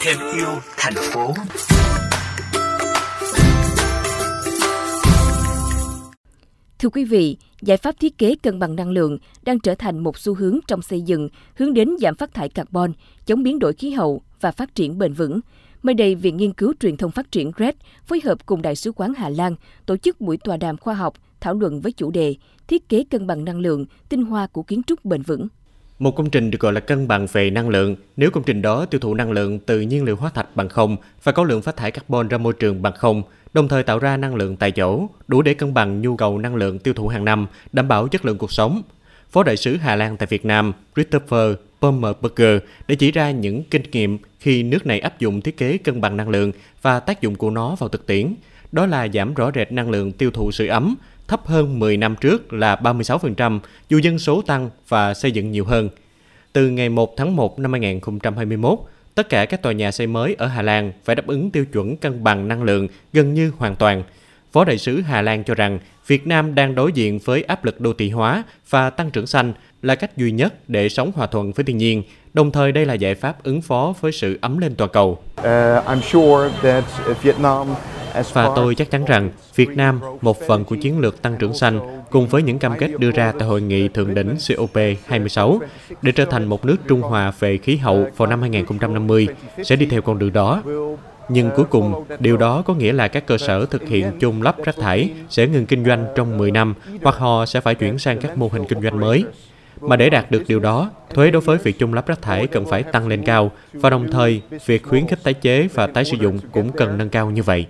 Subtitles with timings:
[0.00, 1.32] Thêm yêu thành phố.
[6.78, 10.18] Thưa quý vị, giải pháp thiết kế cân bằng năng lượng đang trở thành một
[10.18, 12.92] xu hướng trong xây dựng hướng đến giảm phát thải carbon,
[13.26, 15.40] chống biến đổi khí hậu và phát triển bền vững.
[15.82, 17.74] Mới đây, Viện Nghiên cứu Truyền thông Phát triển RED
[18.06, 19.56] phối hợp cùng Đại sứ quán Hà Lan
[19.86, 22.34] tổ chức buổi tọa đàm khoa học thảo luận với chủ đề
[22.66, 25.48] Thiết kế cân bằng năng lượng, tinh hoa của kiến trúc bền vững.
[25.98, 28.84] Một công trình được gọi là cân bằng về năng lượng nếu công trình đó
[28.84, 31.76] tiêu thụ năng lượng từ nhiên liệu hóa thạch bằng không và có lượng phát
[31.76, 33.22] thải carbon ra môi trường bằng không,
[33.54, 36.54] đồng thời tạo ra năng lượng tại chỗ, đủ để cân bằng nhu cầu năng
[36.54, 38.82] lượng tiêu thụ hàng năm, đảm bảo chất lượng cuộc sống.
[39.30, 43.82] Phó đại sứ Hà Lan tại Việt Nam Christopher Pommerberger đã chỉ ra những kinh
[43.92, 47.34] nghiệm khi nước này áp dụng thiết kế cân bằng năng lượng và tác dụng
[47.34, 48.34] của nó vào thực tiễn.
[48.72, 50.94] Đó là giảm rõ rệt năng lượng tiêu thụ sưởi ấm,
[51.28, 55.64] thấp hơn 10 năm trước là 36%, dù dân số tăng và xây dựng nhiều
[55.64, 55.88] hơn.
[56.52, 58.78] Từ ngày 1 tháng 1 năm 2021,
[59.14, 61.96] tất cả các tòa nhà xây mới ở Hà Lan phải đáp ứng tiêu chuẩn
[61.96, 64.02] cân bằng năng lượng gần như hoàn toàn.
[64.52, 67.80] Phó đại sứ Hà Lan cho rằng Việt Nam đang đối diện với áp lực
[67.80, 71.52] đô thị hóa và tăng trưởng xanh là cách duy nhất để sống hòa thuận
[71.52, 72.02] với thiên nhiên,
[72.34, 75.22] đồng thời đây là giải pháp ứng phó với sự ấm lên toàn cầu.
[75.40, 75.44] Uh,
[75.86, 76.84] I'm sure that
[77.22, 77.66] Vietnam
[78.32, 81.80] và tôi chắc chắn rằng Việt Nam, một phần của chiến lược tăng trưởng xanh,
[82.10, 85.58] cùng với những cam kết đưa ra tại hội nghị thượng đỉnh COP26
[86.02, 89.28] để trở thành một nước trung hòa về khí hậu vào năm 2050,
[89.62, 90.62] sẽ đi theo con đường đó.
[91.28, 94.56] Nhưng cuối cùng, điều đó có nghĩa là các cơ sở thực hiện chôn lấp
[94.64, 98.20] rác thải sẽ ngừng kinh doanh trong 10 năm hoặc họ sẽ phải chuyển sang
[98.20, 99.24] các mô hình kinh doanh mới.
[99.80, 102.66] Mà để đạt được điều đó, thuế đối với việc chung lắp rác thải cần
[102.66, 106.16] phải tăng lên cao và đồng thời, việc khuyến khích tái chế và tái sử
[106.16, 107.66] dụng cũng cần nâng cao như vậy.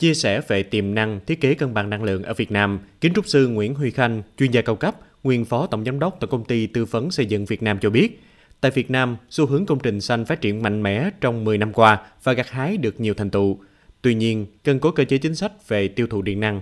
[0.00, 3.12] Chia sẻ về tiềm năng thiết kế cân bằng năng lượng ở Việt Nam, kiến
[3.14, 6.28] trúc sư Nguyễn Huy Khanh, chuyên gia cao cấp, nguyên phó tổng giám đốc tại
[6.30, 8.22] công ty tư vấn xây dựng Việt Nam cho biết,
[8.60, 11.72] tại Việt Nam, xu hướng công trình xanh phát triển mạnh mẽ trong 10 năm
[11.72, 13.58] qua và gặt hái được nhiều thành tựu.
[14.02, 16.60] Tuy nhiên, cần có cơ chế chính sách về tiêu thụ điện năng.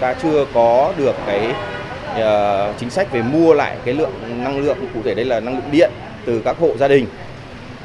[0.00, 1.54] Ta chưa có được cái
[2.10, 4.12] uh, chính sách về mua lại cái lượng
[4.44, 5.90] năng lượng cụ thể đây là năng lượng điện
[6.24, 7.06] từ các hộ gia đình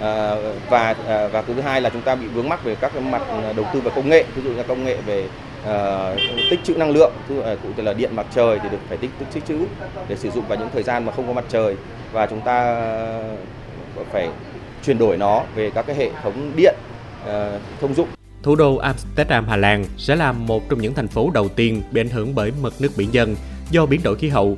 [0.02, 0.36] À,
[0.70, 3.22] và à, và thứ hai là chúng ta bị vướng mắc về các cái mặt
[3.28, 5.28] ờ, đầu tư và công nghệ ví dụ như công nghệ về
[5.66, 6.16] à,
[6.50, 9.46] tích trữ năng lượng cụ thể là điện mặt trời thì được phải tích tích
[9.48, 9.58] trữ
[10.08, 11.76] để sử dụng vào những thời gian mà không có mặt trời.
[12.12, 12.90] Và chúng ta
[14.12, 14.30] phải
[14.86, 16.76] chuyển đổi nó về các cái hệ thống điện
[17.82, 18.08] thông dụng.
[18.44, 22.02] Thủ đô Amsterdam, Hà Lan sẽ là một trong những thành phố đầu tiên bị
[22.02, 23.36] ảnh hưởng bởi mực nước biển dân
[23.72, 24.58] do biến đổi khí hậu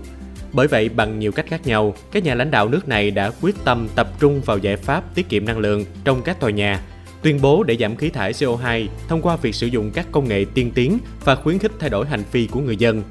[0.54, 3.56] bởi vậy, bằng nhiều cách khác nhau, các nhà lãnh đạo nước này đã quyết
[3.66, 6.82] tâm tập trung vào giải pháp tiết kiệm năng lượng trong các tòa nhà,
[7.22, 10.46] tuyên bố để giảm khí thải CO2 thông qua việc sử dụng các công nghệ
[10.54, 13.04] tiên tiến và khuyến khích thay đổi hành vi của người dân.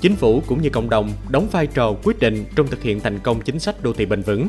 [0.00, 3.18] Chính phủ cũng như cộng đồng đóng vai trò quyết định trong thực hiện thành
[3.18, 4.48] công chính sách đô thị bền vững.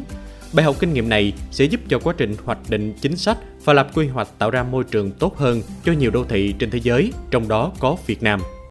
[0.54, 3.74] Bài học kinh nghiệm này sẽ giúp cho quá trình hoạch định chính sách và
[3.74, 6.80] lập quy hoạch tạo ra môi trường tốt hơn cho nhiều đô thị trên thế
[6.84, 8.40] giới, trong đó có Việt Nam.